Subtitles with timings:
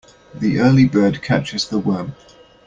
[0.33, 2.15] The early bird catches the worm.